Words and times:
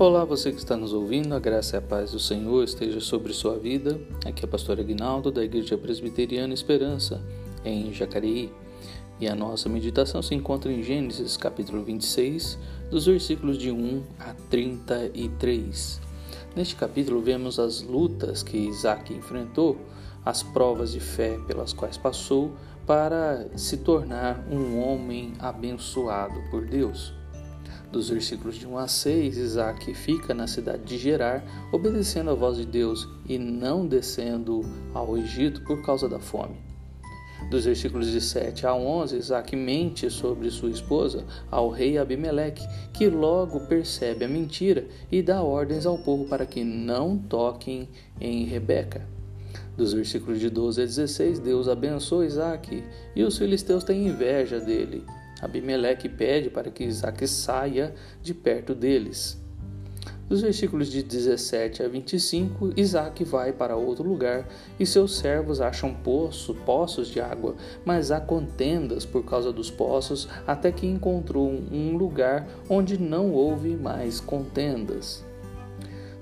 Olá, 0.00 0.24
você 0.24 0.52
que 0.52 0.58
está 0.58 0.76
nos 0.76 0.92
ouvindo, 0.92 1.34
a 1.34 1.40
graça 1.40 1.74
e 1.74 1.78
a 1.80 1.82
paz 1.82 2.12
do 2.12 2.20
Senhor 2.20 2.62
esteja 2.62 3.00
sobre 3.00 3.32
sua 3.32 3.58
vida. 3.58 4.00
Aqui 4.24 4.44
é 4.44 4.46
a 4.46 4.48
pastora 4.48 4.80
Aguinaldo, 4.80 5.32
da 5.32 5.42
Igreja 5.42 5.76
Presbiteriana 5.76 6.54
Esperança, 6.54 7.20
em 7.64 7.92
Jacareí. 7.92 8.52
E 9.18 9.26
a 9.26 9.34
nossa 9.34 9.68
meditação 9.68 10.22
se 10.22 10.36
encontra 10.36 10.70
em 10.70 10.84
Gênesis 10.84 11.36
capítulo 11.36 11.82
26, 11.82 12.56
dos 12.88 13.06
versículos 13.06 13.58
de 13.58 13.72
1 13.72 14.04
a 14.20 14.34
33. 14.48 16.00
Neste 16.54 16.76
capítulo 16.76 17.20
vemos 17.20 17.58
as 17.58 17.82
lutas 17.82 18.44
que 18.44 18.56
Isaac 18.56 19.12
enfrentou, 19.12 19.76
as 20.24 20.44
provas 20.44 20.92
de 20.92 21.00
fé 21.00 21.40
pelas 21.48 21.72
quais 21.72 21.96
passou 21.96 22.52
para 22.86 23.48
se 23.56 23.78
tornar 23.78 24.46
um 24.48 24.78
homem 24.78 25.32
abençoado 25.40 26.40
por 26.52 26.64
Deus. 26.64 27.18
Dos 27.90 28.10
versículos 28.10 28.56
de 28.56 28.66
1 28.66 28.76
a 28.76 28.86
6, 28.86 29.38
Isaac 29.38 29.94
fica 29.94 30.34
na 30.34 30.46
cidade 30.46 30.84
de 30.84 30.98
Gerar, 30.98 31.42
obedecendo 31.72 32.30
à 32.30 32.34
voz 32.34 32.58
de 32.58 32.66
Deus 32.66 33.08
e 33.26 33.38
não 33.38 33.86
descendo 33.86 34.60
ao 34.92 35.16
Egito 35.16 35.62
por 35.62 35.82
causa 35.82 36.06
da 36.06 36.18
fome. 36.18 36.56
Dos 37.50 37.64
versículos 37.64 38.08
de 38.10 38.20
7 38.20 38.66
a 38.66 38.74
11, 38.74 39.16
Isaac 39.16 39.56
mente 39.56 40.10
sobre 40.10 40.50
sua 40.50 40.68
esposa 40.68 41.24
ao 41.50 41.70
rei 41.70 41.96
Abimeleque, 41.96 42.66
que 42.92 43.08
logo 43.08 43.60
percebe 43.60 44.26
a 44.26 44.28
mentira 44.28 44.86
e 45.10 45.22
dá 45.22 45.42
ordens 45.42 45.86
ao 45.86 45.96
povo 45.96 46.26
para 46.26 46.44
que 46.44 46.62
não 46.62 47.16
toquem 47.16 47.88
em 48.20 48.44
Rebeca. 48.44 49.06
Dos 49.78 49.94
versículos 49.94 50.40
de 50.40 50.50
12 50.50 50.82
a 50.82 50.84
16, 50.84 51.38
Deus 51.38 51.68
abençoa 51.68 52.26
Isaac 52.26 52.84
e 53.16 53.22
os 53.22 53.38
filisteus 53.38 53.82
têm 53.82 54.08
inveja 54.08 54.60
dele. 54.60 55.04
Abimeleque 55.40 56.08
pede 56.08 56.50
para 56.50 56.70
que 56.70 56.84
Isaac 56.84 57.26
saia 57.26 57.94
de 58.22 58.34
perto 58.34 58.74
deles. 58.74 59.38
Dos 60.28 60.42
versículos 60.42 60.88
de 60.88 61.02
17 61.02 61.82
a 61.82 61.88
25, 61.88 62.74
Isaac 62.76 63.24
vai 63.24 63.50
para 63.50 63.76
outro 63.76 64.06
lugar 64.06 64.46
e 64.78 64.84
seus 64.84 65.16
servos 65.16 65.58
acham 65.58 65.94
poço, 65.94 66.54
poços 66.66 67.08
de 67.08 67.18
água, 67.18 67.56
mas 67.82 68.10
há 68.10 68.20
contendas 68.20 69.06
por 69.06 69.24
causa 69.24 69.50
dos 69.50 69.70
poços, 69.70 70.28
até 70.46 70.70
que 70.70 70.86
encontrou 70.86 71.48
um 71.48 71.96
lugar 71.96 72.46
onde 72.68 73.00
não 73.00 73.32
houve 73.32 73.74
mais 73.74 74.20
contendas. 74.20 75.24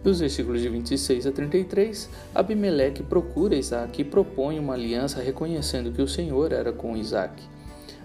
Dos 0.04 0.20
versículos 0.20 0.60
de 0.60 0.68
26 0.68 1.26
a 1.26 1.32
33, 1.32 2.08
Abimeleque 2.32 3.02
procura 3.02 3.56
Isaac 3.56 4.00
e 4.00 4.04
propõe 4.04 4.56
uma 4.60 4.74
aliança 4.74 5.20
reconhecendo 5.20 5.90
que 5.90 6.00
o 6.00 6.06
Senhor 6.06 6.52
era 6.52 6.72
com 6.72 6.96
Isaac 6.96 7.42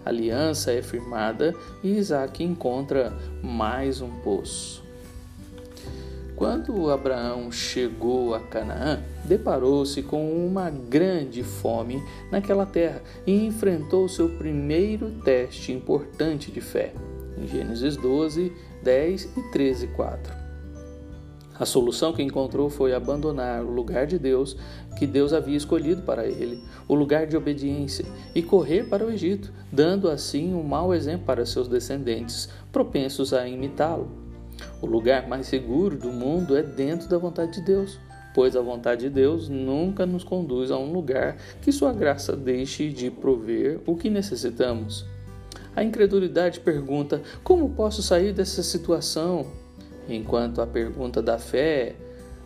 aliança 0.06 0.72
é 0.72 0.82
firmada 0.82 1.54
e 1.84 1.98
Isaac 1.98 2.44
encontra 2.44 3.14
mais 3.42 4.02
um 4.02 4.10
poço. 4.22 4.84
Quando 6.36 6.90
Abraão 6.90 7.52
chegou 7.52 8.34
a 8.34 8.40
Canaã, 8.40 9.00
deparou-se 9.24 10.02
com 10.02 10.44
uma 10.44 10.72
grande 10.72 11.44
fome 11.44 12.02
naquela 12.32 12.66
terra 12.66 13.00
e 13.28 13.46
enfrentou 13.46 14.10
seu 14.10 14.28
primeiro 14.28 15.12
teste 15.24 15.72
importante 15.72 16.52
de 16.52 16.60
fé. 16.60 16.94
Em 17.38 17.48
Gênesis 17.48 17.96
12, 17.96 18.52
10 18.82 19.24
e 19.38 19.52
13, 19.52 19.88
4. 19.90 20.41
A 21.60 21.66
solução 21.66 22.14
que 22.14 22.24
encontrou 22.24 22.70
foi 22.70 22.94
abandonar 22.94 23.64
o 23.64 23.72
lugar 23.72 24.08
de 24.08 24.18
Deus 24.18 24.58
que 24.98 25.06
Deus 25.06 25.34
havia 25.34 25.58
escolhido 25.58 26.02
para 26.02 26.26
ele, 26.26 26.64
o 26.88 26.96
lugar 26.96 27.28
de 27.28 27.38
obediência, 27.38 28.06
e 28.34 28.42
correr 28.42 28.90
para 28.90 29.06
o 29.06 29.12
Egito, 29.12 29.52
dando 29.72 30.10
assim 30.10 30.54
um 30.54 30.64
mau 30.64 30.94
exemplo 30.94 31.26
para 31.26 31.46
seus 31.46 31.68
descendentes, 31.68 32.50
propensos 32.72 33.34
a 33.34 33.48
imitá-lo. 33.48 34.10
O 34.82 34.86
lugar 34.86 35.28
mais 35.28 35.48
seguro 35.48 35.98
do 35.98 36.12
mundo 36.12 36.58
é 36.58 36.64
dentro 36.64 37.08
da 37.08 37.18
vontade 37.18 37.54
de 37.54 37.62
Deus, 37.62 38.00
pois 38.34 38.56
a 38.56 38.62
vontade 38.62 39.02
de 39.02 39.10
Deus 39.10 39.50
nunca 39.50 40.06
nos 40.06 40.24
conduz 40.24 40.72
a 40.72 40.78
um 40.78 40.92
lugar 40.92 41.38
que 41.62 41.72
sua 41.72 41.94
graça 41.94 42.36
deixe 42.36 42.90
de 42.90 43.12
prover 43.12 43.80
o 43.86 43.96
que 43.96 44.10
necessitamos. 44.10 45.06
A 45.76 45.84
incredulidade 45.84 46.60
pergunta: 46.60 47.22
como 47.44 47.70
posso 47.70 48.02
sair 48.02 48.34
dessa 48.34 48.64
situação? 48.64 49.61
Enquanto 50.12 50.62
a 50.62 50.68
pergunta 50.68 51.22
da 51.22 51.38
fé 51.38 51.88
é: 51.88 51.96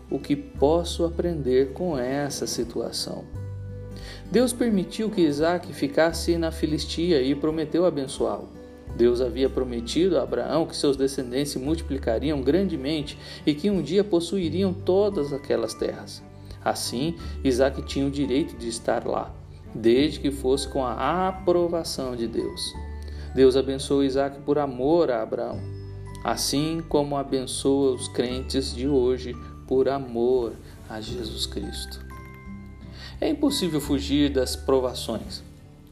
o 0.10 0.20
que 0.20 0.36
posso 0.36 1.04
aprender 1.04 1.74
com 1.74 1.98
essa 1.98 2.46
situação? 2.46 3.24
Deus 4.32 4.54
permitiu 4.54 5.10
que 5.10 5.22
Isaac 5.22 5.72
ficasse 5.74 6.38
na 6.38 6.52
Filistia 6.52 7.22
e 7.22 7.34
prometeu 7.34 7.86
abençoá-lo. 7.86 8.50
Deus 8.96 9.20
havia 9.20 9.50
prometido 9.50 10.18
a 10.18 10.24
Abraão 10.24 10.66
que 10.66 10.76
seus 10.76 10.96
descendentes 10.96 11.52
se 11.52 11.60
multiplicariam 11.60 12.42
grandemente 12.42 13.18
e 13.46 13.54
que 13.54 13.70
um 13.70 13.82
dia 13.82 14.04
possuiriam 14.04 14.72
todas 14.72 15.34
aquelas 15.34 15.74
terras. 15.74 16.24
Assim, 16.64 17.16
Isaac 17.44 17.82
tinha 17.84 18.06
o 18.06 18.12
direito 18.12 18.56
de 18.58 18.70
estar 18.70 19.06
lá, 19.06 19.34
desde 19.74 20.20
que 20.20 20.32
fosse 20.32 20.68
com 20.68 20.84
a 20.84 21.28
aprovação 21.28 22.16
de 22.16 22.28
Deus. 22.28 22.74
Deus 23.36 23.58
abençoou 23.58 24.04
Isaac 24.04 24.40
por 24.42 24.58
amor 24.58 25.12
a 25.12 25.22
Abraão 25.22 25.85
assim 26.26 26.84
como 26.90 27.16
abençoa 27.16 27.92
os 27.92 28.08
crentes 28.08 28.74
de 28.74 28.88
hoje 28.88 29.36
por 29.68 29.88
amor 29.88 30.54
a 30.90 31.00
Jesus 31.00 31.46
Cristo. 31.46 32.04
É 33.22 33.30
impossível 33.30 33.80
fugir 33.80 34.32
das 34.32 34.56
provações, 34.56 35.44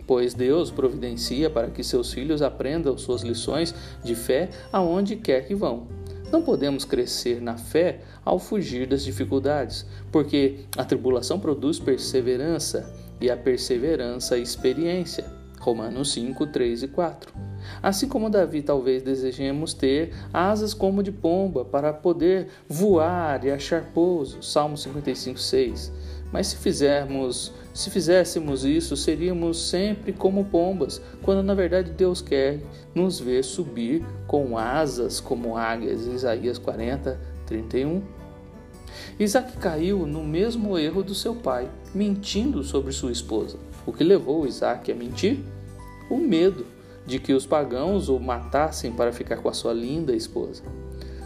pois 0.07 0.33
Deus 0.33 0.71
providencia 0.71 1.51
para 1.51 1.69
que 1.69 1.83
seus 1.83 2.11
filhos 2.11 2.41
aprendam 2.41 2.97
suas 2.97 3.21
lições 3.21 3.75
de 4.03 4.15
fé 4.15 4.49
aonde 4.71 5.17
quer 5.17 5.45
que 5.45 5.53
vão. 5.53 5.85
Não 6.31 6.41
podemos 6.41 6.83
crescer 6.83 7.39
na 7.39 7.55
fé 7.55 8.01
ao 8.25 8.39
fugir 8.39 8.87
das 8.87 9.03
dificuldades, 9.03 9.85
porque 10.11 10.61
a 10.75 10.83
tribulação 10.83 11.39
produz 11.39 11.77
perseverança 11.77 12.91
e 13.21 13.29
a 13.29 13.37
perseverança 13.37 14.35
experiência. 14.35 15.31
Romanos 15.59 16.11
5, 16.11 16.47
3 16.47 16.83
e 16.83 16.87
4. 16.87 17.52
Assim 17.81 18.07
como 18.07 18.29
Davi 18.29 18.61
talvez 18.61 19.03
desejemos 19.03 19.73
ter 19.73 20.13
asas 20.33 20.73
como 20.73 21.03
de 21.03 21.11
pomba 21.11 21.65
para 21.65 21.93
poder 21.93 22.47
voar 22.67 23.43
e 23.45 23.51
achar 23.51 23.83
pouso. 23.93 24.41
Salmo 24.41 24.77
55, 24.77 25.39
6. 25.39 25.91
Mas 26.31 26.47
se 26.47 26.57
fizermos, 26.57 27.53
se 27.73 27.91
fizéssemos 27.91 28.65
isso, 28.65 28.97
seríamos 28.97 29.69
sempre 29.69 30.11
como 30.11 30.45
pombas, 30.45 30.99
quando 31.21 31.43
na 31.43 31.53
verdade 31.53 31.91
Deus 31.91 32.21
quer 32.23 32.59
nos 32.95 33.19
ver 33.19 33.43
subir 33.43 34.03
com 34.25 34.57
asas 34.57 35.19
como 35.19 35.55
águias. 35.55 36.07
Isaías 36.07 36.57
40, 36.57 37.19
31. 37.45 38.01
Isaac 39.19 39.57
caiu 39.57 40.07
no 40.07 40.23
mesmo 40.23 40.75
erro 40.77 41.03
do 41.03 41.13
seu 41.13 41.35
pai, 41.35 41.69
mentindo 41.93 42.63
sobre 42.63 42.91
sua 42.91 43.11
esposa. 43.11 43.59
O 43.85 43.93
que 43.93 44.03
levou 44.03 44.47
Isaac 44.47 44.91
a 44.91 44.95
mentir? 44.95 45.39
O 46.09 46.17
medo 46.17 46.65
de 47.05 47.19
que 47.19 47.33
os 47.33 47.45
pagãos 47.45 48.09
o 48.09 48.19
matassem 48.19 48.91
para 48.91 49.11
ficar 49.11 49.37
com 49.37 49.49
a 49.49 49.53
sua 49.53 49.73
linda 49.73 50.15
esposa. 50.15 50.63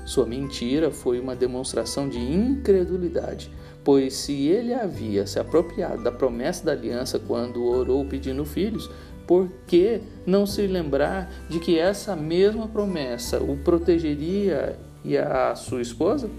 Sua 0.05 0.25
mentira 0.25 0.89
foi 0.89 1.19
uma 1.19 1.35
demonstração 1.35 2.07
de 2.07 2.17
incredulidade, 2.17 3.51
pois 3.83 4.15
se 4.15 4.47
ele 4.47 4.73
havia 4.73 5.27
se 5.27 5.37
apropriado 5.37 6.01
da 6.03 6.11
promessa 6.11 6.65
da 6.65 6.71
aliança 6.71 7.19
quando 7.19 7.65
orou 7.65 8.05
pedindo 8.05 8.45
filhos, 8.45 8.89
por 9.27 9.49
que 9.67 9.99
não 10.25 10.45
se 10.45 10.65
lembrar 10.65 11.29
de 11.49 11.59
que 11.59 11.77
essa 11.77 12.15
mesma 12.15 12.69
promessa 12.69 13.43
o 13.43 13.57
protegeria 13.57 14.79
e 15.03 15.17
a 15.17 15.53
sua 15.55 15.81
esposa? 15.81 16.29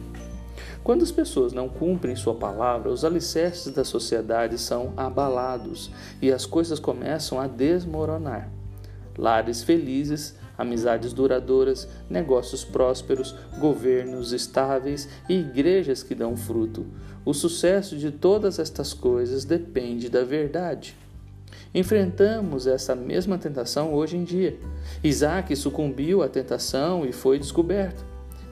Quando 0.82 1.02
as 1.02 1.12
pessoas 1.12 1.52
não 1.52 1.68
cumprem 1.68 2.16
sua 2.16 2.34
palavra, 2.34 2.90
os 2.90 3.04
alicerces 3.04 3.70
da 3.70 3.84
sociedade 3.84 4.56
são 4.56 4.94
abalados 4.96 5.90
e 6.22 6.32
as 6.32 6.46
coisas 6.46 6.80
começam 6.80 7.38
a 7.38 7.46
desmoronar. 7.46 8.57
Lares 9.18 9.64
felizes, 9.64 10.36
amizades 10.56 11.12
duradouras, 11.12 11.88
negócios 12.08 12.64
prósperos, 12.64 13.34
governos 13.58 14.32
estáveis 14.32 15.08
e 15.28 15.34
igrejas 15.34 16.02
que 16.02 16.14
dão 16.14 16.36
fruto. 16.36 16.86
O 17.24 17.34
sucesso 17.34 17.96
de 17.96 18.10
todas 18.10 18.58
estas 18.58 18.94
coisas 18.94 19.44
depende 19.44 20.08
da 20.08 20.22
verdade. 20.22 20.96
Enfrentamos 21.74 22.66
essa 22.66 22.94
mesma 22.94 23.36
tentação 23.36 23.92
hoje 23.92 24.16
em 24.16 24.24
dia. 24.24 24.58
Isaac 25.04 25.54
sucumbiu 25.54 26.22
à 26.22 26.28
tentação 26.28 27.04
e 27.04 27.12
foi 27.12 27.38
descoberto. 27.38 28.04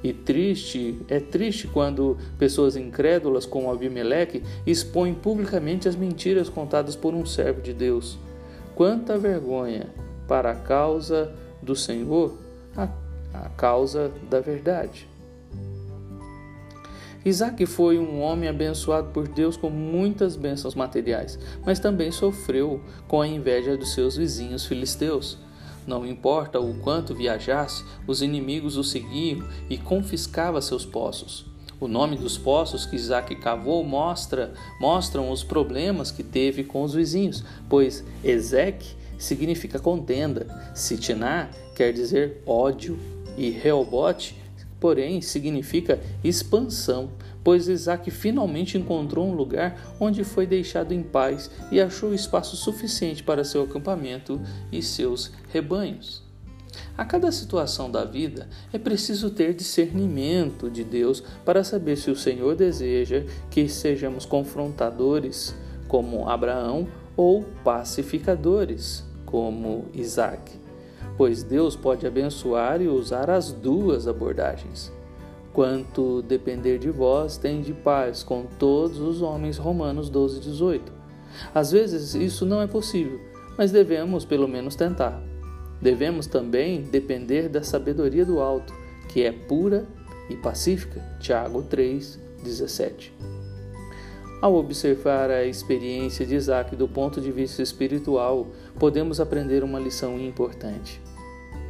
E 0.02 0.12
triste, 0.12 1.00
é 1.08 1.18
triste 1.18 1.66
quando 1.66 2.18
pessoas 2.38 2.76
incrédulas 2.76 3.46
como 3.46 3.70
Abimeleque 3.72 4.42
expõem 4.66 5.14
publicamente 5.14 5.88
as 5.88 5.96
mentiras 5.96 6.48
contadas 6.48 6.94
por 6.94 7.14
um 7.14 7.24
servo 7.24 7.62
de 7.62 7.72
Deus. 7.72 8.18
Quanta 8.74 9.16
vergonha 9.16 9.86
para 10.26 10.52
a 10.52 10.54
causa 10.54 11.32
do 11.62 11.74
Senhor, 11.74 12.36
a, 12.76 12.88
a 13.34 13.48
causa 13.50 14.12
da 14.30 14.40
verdade. 14.40 15.08
Isaac 17.24 17.66
foi 17.66 17.98
um 17.98 18.20
homem 18.20 18.48
abençoado 18.48 19.08
por 19.08 19.26
Deus 19.26 19.56
com 19.56 19.68
muitas 19.68 20.36
bênçãos 20.36 20.76
materiais, 20.76 21.36
mas 21.64 21.80
também 21.80 22.12
sofreu 22.12 22.80
com 23.08 23.20
a 23.20 23.26
inveja 23.26 23.76
dos 23.76 23.94
seus 23.94 24.16
vizinhos 24.16 24.64
filisteus. 24.64 25.36
Não 25.84 26.06
importa 26.06 26.60
o 26.60 26.74
quanto 26.78 27.16
viajasse, 27.16 27.84
os 28.06 28.22
inimigos 28.22 28.76
o 28.76 28.84
seguiam 28.84 29.44
e 29.68 29.76
confiscava 29.76 30.60
seus 30.60 30.86
poços. 30.86 31.46
O 31.80 31.88
nome 31.88 32.16
dos 32.16 32.38
poços 32.38 32.86
que 32.86 32.96
Isaac 32.96 33.34
cavou 33.36 33.84
mostra, 33.84 34.54
mostram 34.80 35.30
os 35.30 35.42
problemas 35.44 36.12
que 36.12 36.22
teve 36.22 36.62
com 36.62 36.82
os 36.84 36.94
vizinhos, 36.94 37.44
pois 37.68 38.04
Ezeque 38.24 38.94
significa 39.18 39.78
contenda, 39.78 40.46
Sitná 40.74 41.48
quer 41.74 41.92
dizer 41.92 42.42
ódio 42.46 42.98
e 43.36 43.50
Reobote, 43.50 44.36
porém, 44.80 45.20
significa 45.20 46.00
expansão, 46.22 47.10
pois 47.42 47.68
Isaac 47.68 48.10
finalmente 48.10 48.76
encontrou 48.76 49.26
um 49.26 49.34
lugar 49.34 49.96
onde 49.98 50.24
foi 50.24 50.46
deixado 50.46 50.92
em 50.92 51.02
paz 51.02 51.50
e 51.70 51.80
achou 51.80 52.14
espaço 52.14 52.56
suficiente 52.56 53.22
para 53.22 53.44
seu 53.44 53.62
acampamento 53.62 54.40
e 54.70 54.82
seus 54.82 55.32
rebanhos. 55.52 56.26
A 56.96 57.04
cada 57.04 57.30
situação 57.30 57.90
da 57.90 58.04
vida 58.04 58.48
é 58.72 58.78
preciso 58.78 59.30
ter 59.30 59.54
discernimento 59.54 60.70
de 60.70 60.84
Deus 60.84 61.22
para 61.44 61.64
saber 61.64 61.96
se 61.96 62.10
o 62.10 62.16
Senhor 62.16 62.54
deseja 62.54 63.24
que 63.50 63.68
sejamos 63.68 64.26
confrontadores, 64.26 65.54
como 65.88 66.28
Abraão, 66.28 66.88
ou 67.16 67.44
pacificadores, 67.64 69.04
como 69.26 69.84
Isaac. 69.92 70.52
Pois 71.18 71.42
Deus 71.42 71.76
pode 71.76 72.06
abençoar 72.06 72.80
e 72.80 72.88
usar 72.88 73.28
as 73.28 73.52
duas 73.52 74.08
abordagens. 74.08 74.92
Quanto 75.52 76.22
depender 76.22 76.78
de 76.78 76.90
vós, 76.90 77.36
tem 77.36 77.62
de 77.62 77.72
paz 77.72 78.22
com 78.22 78.44
todos 78.58 78.98
os 78.98 79.22
homens. 79.22 79.56
Romanos 79.56 80.08
12, 80.08 80.40
18. 80.40 80.92
Às 81.54 81.72
vezes 81.72 82.14
isso 82.14 82.44
não 82.44 82.60
é 82.60 82.66
possível, 82.66 83.20
mas 83.56 83.72
devemos 83.72 84.24
pelo 84.24 84.46
menos 84.46 84.76
tentar. 84.76 85.20
Devemos 85.80 86.26
também 86.26 86.82
depender 86.82 87.48
da 87.48 87.62
sabedoria 87.62 88.24
do 88.24 88.40
alto, 88.40 88.72
que 89.08 89.22
é 89.22 89.32
pura 89.32 89.86
e 90.28 90.36
pacífica. 90.36 91.02
Tiago 91.20 91.62
3:17. 91.62 93.12
Ao 94.40 94.54
observar 94.54 95.30
a 95.30 95.44
experiência 95.44 96.26
de 96.26 96.34
Isaac 96.34 96.76
do 96.76 96.86
ponto 96.86 97.20
de 97.20 97.32
vista 97.32 97.62
espiritual, 97.62 98.48
podemos 98.78 99.20
aprender 99.20 99.64
uma 99.64 99.78
lição 99.78 100.18
importante. 100.20 101.00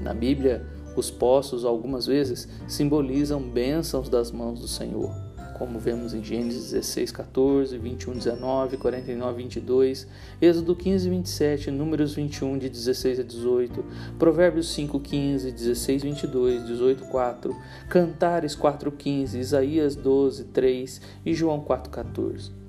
Na 0.00 0.12
Bíblia, 0.12 0.66
os 0.96 1.10
poços 1.10 1.64
algumas 1.64 2.06
vezes 2.06 2.48
simbolizam 2.66 3.40
bênçãos 3.40 4.08
das 4.08 4.30
mãos 4.30 4.60
do 4.60 4.68
Senhor 4.68 5.25
como 5.56 5.78
vemos 5.78 6.12
em 6.12 6.22
Gênesis 6.22 6.72
16, 6.72 7.12
14, 7.12 7.78
21, 7.78 8.12
19, 8.12 8.76
49, 8.76 9.42
22, 9.42 10.06
Êxodo 10.40 10.76
15, 10.76 11.08
27, 11.08 11.70
Números 11.70 12.14
21, 12.14 12.58
de 12.58 12.68
16 12.68 13.20
a 13.20 13.22
18, 13.22 13.84
Provérbios 14.18 14.68
5, 14.74 15.00
15, 15.00 15.50
16, 15.50 16.02
22, 16.02 16.66
18, 16.66 17.04
4, 17.06 17.56
Cantares 17.88 18.54
4, 18.54 18.92
15, 18.92 19.38
Isaías 19.38 19.96
12, 19.96 20.44
3 20.44 21.00
e 21.24 21.32
João 21.32 21.60
4, 21.60 21.90
14. 21.90 22.65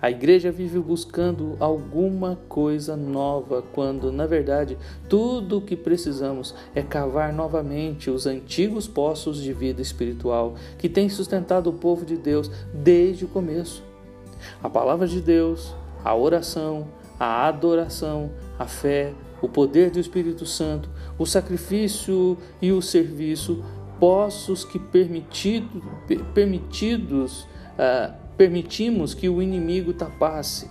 A 0.00 0.10
igreja 0.10 0.52
vive 0.52 0.78
buscando 0.78 1.56
alguma 1.58 2.38
coisa 2.48 2.94
nova, 2.94 3.62
quando, 3.72 4.12
na 4.12 4.26
verdade, 4.26 4.76
tudo 5.08 5.56
o 5.56 5.62
que 5.62 5.74
precisamos 5.74 6.54
é 6.74 6.82
cavar 6.82 7.32
novamente 7.32 8.10
os 8.10 8.26
antigos 8.26 8.86
poços 8.86 9.40
de 9.40 9.54
vida 9.54 9.80
espiritual 9.80 10.54
que 10.76 10.88
têm 10.88 11.08
sustentado 11.08 11.70
o 11.70 11.72
povo 11.72 12.04
de 12.04 12.16
Deus 12.16 12.50
desde 12.74 13.24
o 13.24 13.28
começo. 13.28 13.82
A 14.62 14.68
palavra 14.68 15.08
de 15.08 15.20
Deus, 15.20 15.74
a 16.04 16.14
oração, 16.14 16.88
a 17.18 17.46
adoração, 17.46 18.30
a 18.58 18.66
fé, 18.66 19.14
o 19.40 19.48
poder 19.48 19.90
do 19.90 19.98
Espírito 19.98 20.44
Santo, 20.44 20.90
o 21.18 21.24
sacrifício 21.24 22.36
e 22.60 22.70
o 22.70 22.82
serviço, 22.82 23.64
poços 23.98 24.62
que 24.62 24.78
permitido, 24.78 25.82
permitidos 26.34 27.48
uh, 27.78 28.25
permitimos 28.36 29.14
que 29.14 29.28
o 29.28 29.40
inimigo 29.40 29.92
tapasse. 29.92 30.68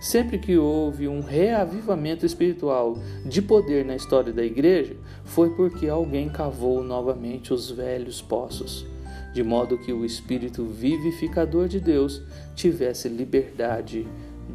Sempre 0.00 0.38
que 0.38 0.58
houve 0.58 1.06
um 1.06 1.20
reavivamento 1.20 2.26
espiritual 2.26 2.98
de 3.24 3.40
poder 3.40 3.84
na 3.84 3.94
história 3.94 4.32
da 4.32 4.42
igreja, 4.42 4.96
foi 5.24 5.50
porque 5.50 5.86
alguém 5.86 6.28
cavou 6.28 6.82
novamente 6.82 7.54
os 7.54 7.70
velhos 7.70 8.20
poços, 8.20 8.84
de 9.32 9.44
modo 9.44 9.78
que 9.78 9.92
o 9.92 10.04
espírito 10.04 10.64
vivificador 10.64 11.68
de 11.68 11.78
Deus 11.78 12.20
tivesse 12.56 13.08
liberdade 13.08 14.04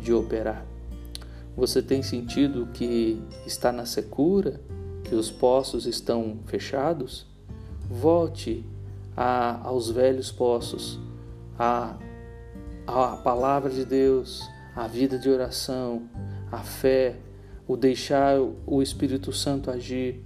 de 0.01 0.11
operar. 0.11 0.65
Você 1.55 1.81
tem 1.81 2.03
sentido 2.03 2.67
que 2.73 3.19
está 3.45 3.71
na 3.71 3.85
secura, 3.85 4.59
que 5.05 5.15
os 5.15 5.31
poços 5.31 5.85
estão 5.85 6.39
fechados? 6.45 7.25
Volte 7.89 8.65
a, 9.15 9.65
aos 9.65 9.89
velhos 9.89 10.29
poços, 10.29 10.99
a 11.57 11.95
a 12.87 13.17
palavra 13.17 13.69
de 13.69 13.83
Deus, 13.83 14.49
a 14.73 14.87
vida 14.87 15.19
de 15.19 15.29
oração, 15.29 16.03
a 16.49 16.59
fé, 16.59 17.17
o 17.67 17.75
deixar 17.75 18.39
o 18.65 18.81
Espírito 18.81 19.33
Santo 19.33 19.69
agir. 19.69 20.23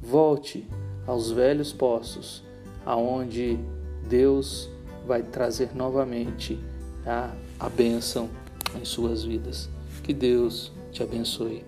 Volte 0.00 0.68
aos 1.06 1.30
velhos 1.30 1.72
poços, 1.72 2.42
aonde 2.84 3.58
Deus 4.08 4.68
vai 5.06 5.22
trazer 5.22 5.74
novamente 5.74 6.58
a, 7.06 7.30
a 7.58 7.68
bênção 7.68 8.28
em 8.74 8.84
suas 8.84 9.22
vidas. 9.22 9.68
Que 10.02 10.12
Deus 10.12 10.72
te 10.90 11.02
abençoe. 11.02 11.64